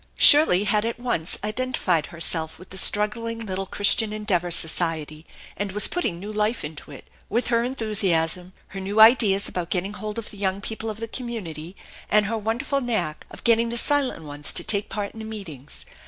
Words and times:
Shirley 0.17 0.63
had 0.63 0.83
at 0.83 0.97
once 0.97 1.37
identified 1.43 2.07
herself 2.07 2.57
with 2.57 2.71
the 2.71 2.75
struggling 2.77 3.39
little 3.39 3.67
Christian 3.67 4.11
Endeavor 4.11 4.49
society 4.49 5.27
and 5.55 5.71
was 5.71 5.87
putting 5.87 6.17
new 6.19 6.33
life 6.33 6.63
into 6.63 6.89
it, 6.89 7.07
with 7.29 7.49
her 7.49 7.63
enthusiasm, 7.63 8.51
her 8.69 8.79
new 8.79 8.99
ideas 8.99 9.47
about 9.47 9.69
getting 9.69 9.93
hold 9.93 10.17
of 10.17 10.31
the 10.31 10.37
young 10.37 10.59
people 10.59 10.89
of 10.89 10.99
the 10.99 11.07
community, 11.07 11.75
and 12.09 12.25
her 12.25 12.37
wonderful 12.39 12.81
knack 12.81 13.27
of 13.29 13.43
getting 13.43 13.69
the 13.69 13.77
silent 13.77 14.23
ones 14.23 14.51
to 14.53 14.63
te 14.63 14.81
ke 14.81 14.89
part 14.89 15.11
in 15.11 15.19
the 15.19 15.23
meetings. 15.25 15.85